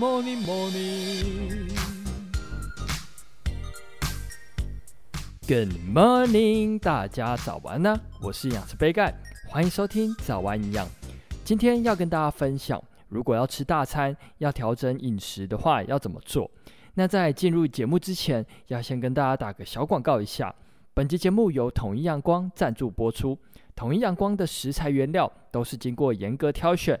[0.00, 1.68] morning, morning.
[5.46, 9.14] Good morning，大家早安呢、我是养师杯盖，
[9.46, 10.88] 欢迎收听早安营养。
[11.44, 16.50] 今天要跟大家分享，如果要吃大餐，要调整饮食的话，要怎么做？
[16.94, 20.54] 那在进入节目之前，要先跟大家打个小广告一下。
[20.94, 23.38] 本集节目由统一阳光赞助播出。
[23.76, 26.98] 统一阳光的食材原料都是经过严格挑选，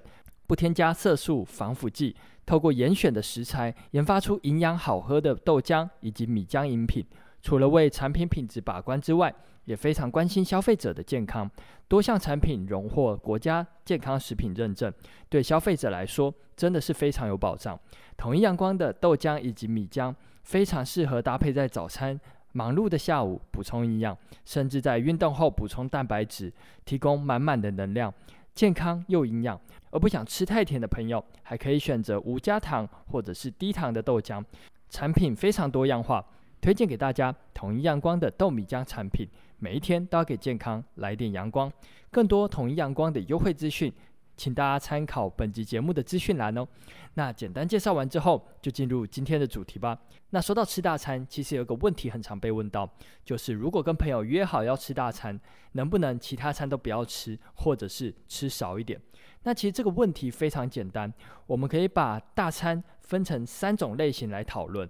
[0.50, 7.06] 不添加色素、防腐剂，透过严选的食材研发出营养好喝的豆浆以及米浆饮品。
[7.40, 9.32] 除了为产品品质把关之外，
[9.66, 11.48] 也非常关心消费者的健康。
[11.86, 14.92] 多项产品荣获国家健康食品认证，
[15.28, 17.78] 对消费者来说真的是非常有保障。
[18.16, 22.20] 统一阳光的豆浆以及米浆非常适合搭配在早餐。
[22.52, 26.52] 忙碌的下午补充营养，甚至在运动后补充蛋白质，
[26.84, 28.12] 提供满满的能量，
[28.54, 29.60] 健康又营养。
[29.90, 34.44] 而不想吃太甜的朋友，还可以选择无加糖或者是低糖的豆浆。
[34.88, 36.24] 产品非常多样化，
[36.60, 39.26] 推荐给大家统一阳光的豆米浆产品。
[39.58, 41.70] 每一天都要给健康来点阳光。
[42.10, 43.92] 更多统一阳光的优惠资讯。
[44.40, 46.66] 请大家参考本集节目的资讯栏哦。
[47.12, 50.00] 那简单介绍完之后，就进入今天的主题吧。
[50.30, 52.90] 那说到吃大餐，其实有个问题很常被问到，
[53.22, 55.38] 就是如果跟朋友约好要吃大餐，
[55.72, 58.98] 能不能其他餐都不要吃，或者是吃少一点？
[59.42, 61.12] 那其实这个问题非常简单，
[61.46, 64.88] 我们可以把大餐分成三种类型来讨论。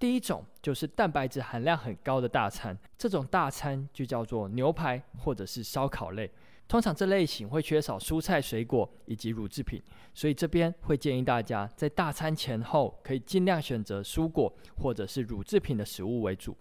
[0.00, 6.28] 第一种就是蛋白质含量很高的大餐，这种大餐就叫做牛排或者是烧烤类。
[6.68, 16.54] 通常这类型会缺少蔬菜、水果以及乳制品，所以这边会建议大家在大餐前后可以尽量选择蔬果或者是乳制品的食物为主，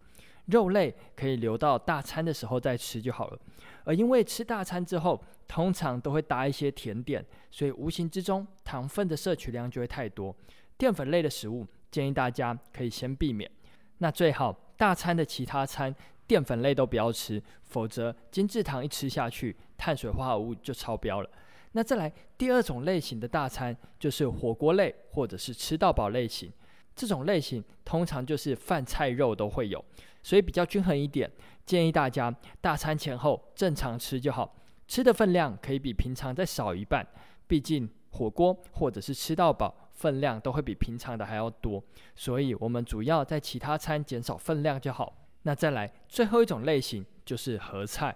[0.45, 3.39] 肉类可以留到大餐的时候再吃就好了。
[3.83, 10.33] 而因为吃大餐之后，通常都会搭一些甜点，所以无形之中糖分的摄取量就会太多。
[10.77, 13.51] 淀粉类的食物建议大家可以先避免，
[13.97, 15.93] 那最好大餐的其他餐。
[16.27, 21.29] 淀粉类都不要吃，否则精制糖一吃下去，碳水化合物就超标了。
[21.71, 26.51] 那再来第二种类型的大餐，就是火锅类或者是吃到饱类型。
[26.95, 29.83] 这种类型通常就是饭菜肉都会有，
[30.23, 31.31] 所以比较均衡一点。
[31.63, 34.55] 建议大家大餐前后正常吃就好，
[34.87, 37.05] 吃的分量可以比平常再少一半。
[37.45, 41.83] 毕竟火锅或者是吃到饱分量都会比平常的还要多，
[42.15, 45.26] 所以我们主要在其他餐减少分量就好。
[45.47, 48.13] 那再来最后一种类型就是合菜，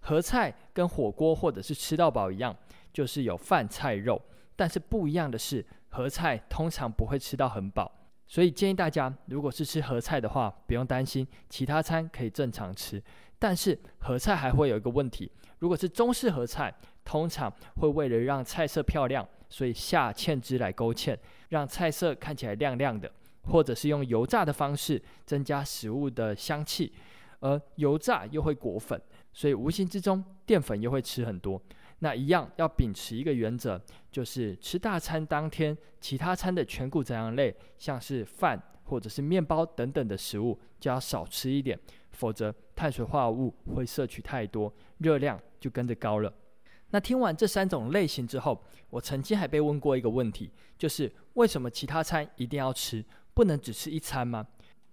[0.00, 2.54] 合菜跟火锅或者是吃到饱一样，
[2.92, 4.20] 就是有饭菜肉，
[4.54, 7.90] 但是不一样的是，合菜通常不会吃到很饱，
[8.26, 13.02] 所以建议大家如果是吃合菜的话，不用担心，其他餐可以正常吃。
[13.38, 16.70] 但是合菜还会有一个问题，如果是中式合菜，
[17.02, 21.16] 通常会为了让菜色漂亮，所以下芡汁来勾芡，
[21.48, 23.10] 让菜色看起来亮亮的。
[23.46, 26.92] 或者是用油炸的方式增加食物的香气，
[27.40, 29.00] 而油炸又会裹粉，
[29.32, 31.60] 所以无形之中淀粉又会吃很多。
[32.00, 41.78] 那一样要秉持一个原则，就是吃大餐当天，其他餐的全谷杂粮类，像是饭或者是面包等等的食物，就要少吃一点，
[42.10, 46.32] 否则碳水化合物会摄取太多，热量就跟着高了。
[46.90, 53.02] 那听完这三种类型之后，我曾经还被问过一个问题，就是为什么其他餐一定要吃？
[53.34, 54.46] 不能只吃一餐吗？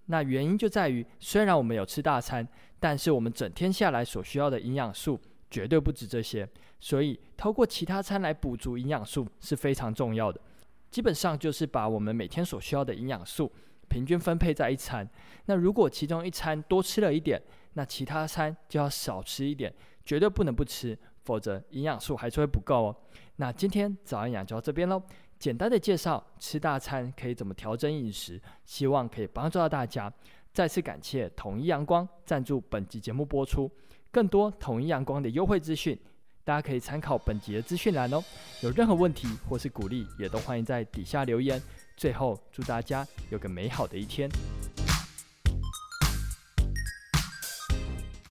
[0.08, 2.46] 那原因就在于，虽然我们有吃大餐，
[2.80, 5.20] 但是我们整天下来所需要的营养素
[5.50, 6.48] 绝对不止这些，
[6.80, 10.42] 所以透过其他餐来补足营养素是非常重要的。
[10.90, 13.50] 基本上就是把我们每天所需要的营养素
[13.88, 15.08] 平均分配在一餐。
[15.46, 17.42] 那如果其中一餐多吃了一点，
[17.74, 22.96] 那其他餐就要少吃一点，绝对不能不吃，否则营养素还是会不够哦。
[23.38, 25.02] 那今天早安养就到这边喽。
[25.42, 30.14] 简单的介绍吃大餐可以怎么调整饮食，希望可以帮助到大家。
[30.54, 33.68] 再次感谢统一阳光赞助本集节目播出，
[34.12, 35.98] 更多统一阳光的优惠资讯，
[36.44, 38.24] 大家可以参考本集的资讯栏哦。
[38.62, 41.60] 有任何问题或是鼓励，也都欢迎在底下留言。
[41.98, 44.30] 最后，祝大家有个美好的一天。